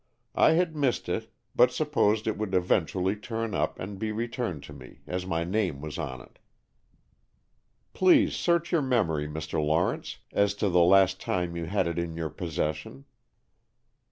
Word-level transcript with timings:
I 0.33 0.53
had 0.53 0.75
missed 0.75 1.09
it, 1.09 1.31
but 1.55 1.71
supposed 1.71 2.25
it 2.25 2.35
would 2.35 2.55
eventually 2.55 3.15
turn 3.15 3.53
up 3.53 3.77
and 3.77 3.99
be 3.99 4.11
returned 4.11 4.63
to 4.63 4.73
me, 4.73 5.01
as 5.05 5.27
my 5.27 5.43
name 5.43 5.79
was 5.79 5.99
on 5.99 6.21
it." 6.21 6.39
"Please 7.93 8.35
search 8.35 8.71
your 8.71 8.81
memory, 8.81 9.27
Mr. 9.27 9.63
Lawrence, 9.63 10.17
as 10.33 10.55
to 10.55 10.69
the 10.69 10.79
last 10.81 11.19
time 11.21 11.55
you 11.55 11.65
had 11.65 11.85
it 11.85 11.99
in 11.99 12.15
your 12.17 12.31
possession." 12.31 13.05